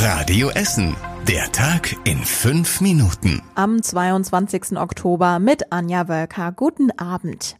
[0.00, 0.94] Radio Essen.
[1.26, 3.42] Der Tag in fünf Minuten.
[3.56, 4.78] Am 22.
[4.78, 6.52] Oktober mit Anja Wölker.
[6.52, 7.56] Guten Abend.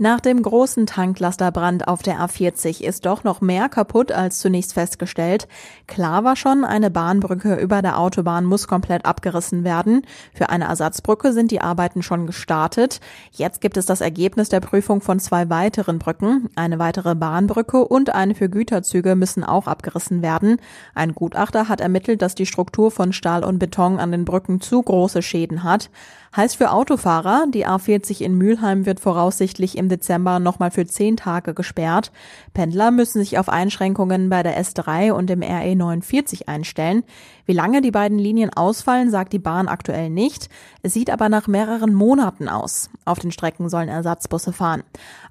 [0.00, 5.48] Nach dem großen Tanklasterbrand auf der A40 ist doch noch mehr kaputt als zunächst festgestellt.
[5.88, 10.02] Klar war schon, eine Bahnbrücke über der Autobahn muss komplett abgerissen werden.
[10.32, 13.00] Für eine Ersatzbrücke sind die Arbeiten schon gestartet.
[13.32, 16.48] Jetzt gibt es das Ergebnis der Prüfung von zwei weiteren Brücken.
[16.54, 20.60] Eine weitere Bahnbrücke und eine für Güterzüge müssen auch abgerissen werden.
[20.94, 24.80] Ein Gutachter hat ermittelt, dass die Struktur von Stahl und Beton an den Brücken zu
[24.80, 25.90] große Schäden hat.
[26.36, 31.54] Heißt für Autofahrer, die A40 in Mülheim wird voraussichtlich im Dezember nochmal für zehn Tage
[31.54, 32.12] gesperrt.
[32.54, 37.04] Pendler müssen sich auf Einschränkungen bei der S3 und dem RE 49 einstellen.
[37.46, 40.48] Wie lange die beiden Linien ausfallen, sagt die Bahn aktuell nicht.
[40.82, 42.90] Es sieht aber nach mehreren Monaten aus.
[43.04, 44.82] Auf den Strecken sollen Ersatzbusse fahren.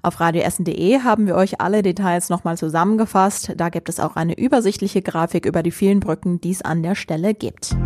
[0.02, 3.52] Auf radioessen.de haben wir euch alle Details nochmal zusammengefasst.
[3.56, 6.94] Da gibt es auch eine übersichtliche Grafik über die vielen Brücken, die es an der
[6.94, 7.76] Stelle gibt.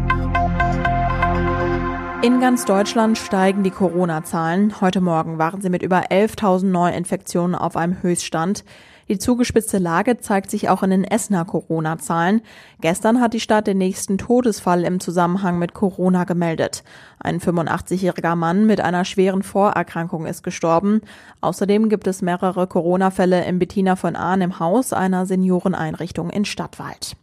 [2.22, 4.80] In ganz Deutschland steigen die Corona-Zahlen.
[4.80, 8.64] Heute Morgen waren sie mit über 11.000 Neuinfektionen auf einem Höchststand.
[9.08, 12.42] Die zugespitzte Lage zeigt sich auch in den Essener Corona-Zahlen.
[12.80, 16.84] Gestern hat die Stadt den nächsten Todesfall im Zusammenhang mit Corona gemeldet.
[17.18, 21.00] Ein 85-jähriger Mann mit einer schweren Vorerkrankung ist gestorben.
[21.40, 27.16] Außerdem gibt es mehrere Corona-Fälle im Bettina von Ahn im Haus einer Senioreneinrichtung in Stadtwald.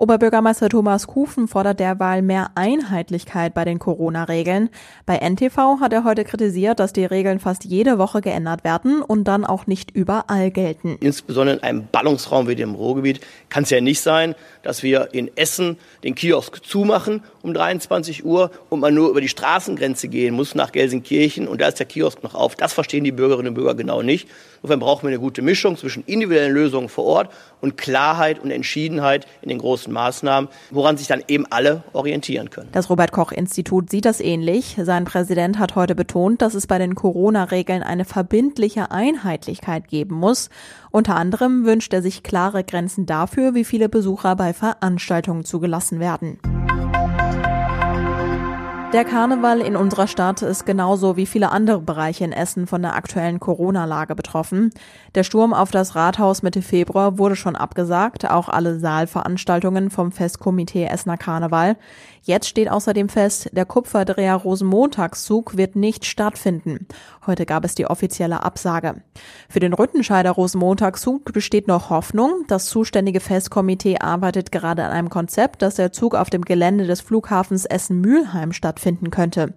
[0.00, 4.70] Oberbürgermeister Thomas Kufen fordert derweil mehr Einheitlichkeit bei den Corona-Regeln.
[5.04, 9.24] Bei NTV hat er heute kritisiert, dass die Regeln fast jede Woche geändert werden und
[9.24, 10.96] dann auch nicht überall gelten.
[11.00, 13.20] Insbesondere in einem Ballungsraum wie dem Ruhrgebiet
[13.50, 18.50] kann es ja nicht sein, dass wir in Essen den Kiosk zumachen um 23 Uhr
[18.70, 22.22] und man nur über die Straßengrenze gehen muss nach Gelsenkirchen und da ist der Kiosk
[22.22, 22.54] noch auf.
[22.54, 24.28] Das verstehen die Bürgerinnen und Bürger genau nicht.
[24.62, 29.26] Insofern brauchen wir eine gute Mischung zwischen individuellen Lösungen vor Ort und Klarheit und Entschiedenheit
[29.42, 32.68] in den großen Maßnahmen, woran sich dann eben alle orientieren können.
[32.72, 34.76] Das Robert Koch Institut sieht das ähnlich.
[34.82, 40.50] Sein Präsident hat heute betont, dass es bei den Corona-Regeln eine verbindliche Einheitlichkeit geben muss.
[40.90, 46.38] Unter anderem wünscht er sich klare Grenzen dafür, wie viele Besucher bei Veranstaltungen zugelassen werden.
[48.92, 52.96] Der Karneval in unserer Stadt ist genauso wie viele andere Bereiche in Essen von der
[52.96, 54.70] aktuellen Corona-Lage betroffen.
[55.14, 60.86] Der Sturm auf das Rathaus Mitte Februar wurde schon abgesagt, auch alle Saalveranstaltungen vom Festkomitee
[60.86, 61.76] Essener Karneval.
[62.22, 66.86] Jetzt steht außerdem fest, der Kupferdreher Rosenmontagszug wird nicht stattfinden.
[67.26, 69.02] Heute gab es die offizielle Absage.
[69.48, 72.44] Für den Rüttenscheider Rosenmontagszug besteht noch Hoffnung.
[72.48, 77.00] Das zuständige Festkomitee arbeitet gerade an einem Konzept, dass der Zug auf dem Gelände des
[77.00, 79.52] Flughafens Essen-Mülheim stattfinden könnte.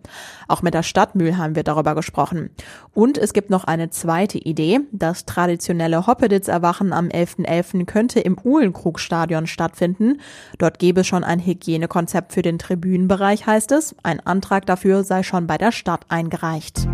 [0.47, 2.49] Auch mit der Stadt Mülheim wird darüber gesprochen.
[2.93, 4.81] Und es gibt noch eine zweite Idee.
[4.91, 7.45] Das traditionelle Hoppeditz-Erwachen am 11.11.
[7.45, 7.85] .11.
[7.85, 10.19] könnte im Uhlenkrugstadion stattfinden.
[10.57, 15.23] Dort gäbe es schon ein Hygienekonzept für den Tribünenbereich heißt es, ein Antrag dafür sei
[15.23, 16.87] schon bei der Stadt eingereicht.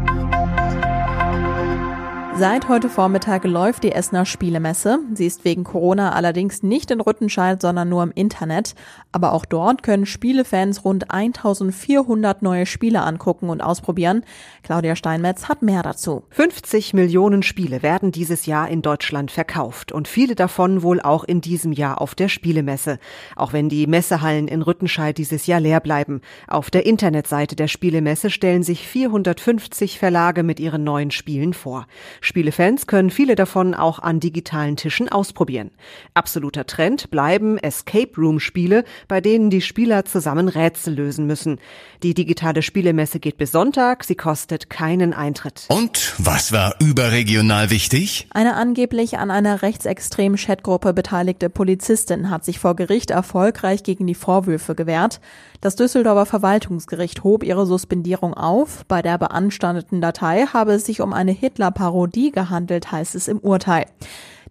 [2.40, 5.00] Seit heute Vormittag läuft die Essener Spielemesse.
[5.14, 8.76] Sie ist wegen Corona allerdings nicht in Rüttenscheid, sondern nur im Internet.
[9.12, 14.24] Aber auch dort können Spielefans rund 1400 neue Spiele angucken und ausprobieren.
[14.64, 16.24] Claudia Steinmetz hat mehr dazu.
[16.30, 21.42] 50 Millionen Spiele werden dieses Jahr in Deutschland verkauft und viele davon wohl auch in
[21.42, 23.00] diesem Jahr auf der Spielemesse.
[23.36, 26.22] Auch wenn die Messehallen in Rüttenscheid dieses Jahr leer bleiben.
[26.48, 31.86] Auf der Internetseite der Spielemesse stellen sich 450 Verlage mit ihren neuen Spielen vor.
[32.30, 35.72] Spielefans können viele davon auch an digitalen Tischen ausprobieren.
[36.14, 41.60] Absoluter Trend bleiben Escape Room Spiele, bei denen die Spieler zusammen Rätsel lösen müssen.
[42.04, 45.66] Die digitale Spielemesse geht bis Sonntag, sie kostet keinen Eintritt.
[45.70, 48.28] Und was war überregional wichtig?
[48.30, 54.14] Eine angeblich an einer rechtsextremen Chatgruppe beteiligte Polizistin hat sich vor Gericht erfolgreich gegen die
[54.14, 55.20] Vorwürfe gewehrt.
[55.62, 58.86] Das Düsseldorfer Verwaltungsgericht hob ihre Suspendierung auf.
[58.88, 63.86] Bei der beanstandeten Datei habe es sich um eine Hitler-Parodie gehandelt, heißt es im Urteil.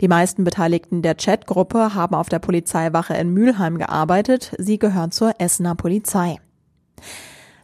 [0.01, 4.53] Die meisten Beteiligten der Chatgruppe haben auf der Polizeiwache in Mülheim gearbeitet.
[4.59, 6.39] Sie gehören zur Essener Polizei.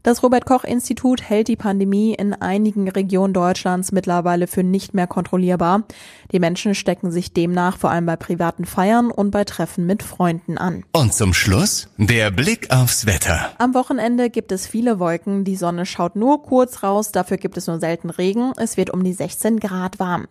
[0.04, 5.06] Das Robert Koch Institut hält die Pandemie in einigen Regionen Deutschlands mittlerweile für nicht mehr
[5.06, 5.84] kontrollierbar.
[6.30, 10.58] Die Menschen stecken sich demnach vor allem bei privaten Feiern und bei Treffen mit Freunden
[10.58, 10.84] an.
[10.92, 13.52] Und zum Schluss der Blick aufs Wetter.
[13.56, 17.66] Am Wochenende gibt es viele Wolken, die Sonne schaut nur kurz raus, dafür gibt es
[17.66, 18.52] nur selten Regen.
[18.58, 20.26] Es wird um die 16 Grad warm.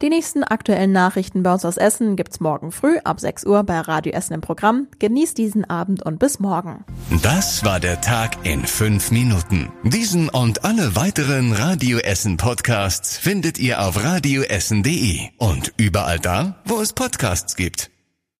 [0.00, 3.80] Die nächsten aktuellen Nachrichten bei uns aus Essen gibt's morgen früh ab 6 Uhr bei
[3.80, 4.88] Radio Essen im Programm.
[4.98, 6.84] Genießt diesen Abend und bis morgen.
[7.22, 9.72] Das war der Tag in fünf fünf Minuten.
[9.82, 16.80] Diesen und alle weiteren Radio Essen Podcasts findet ihr auf radioessen.de und überall da, wo
[16.80, 17.93] es Podcasts gibt.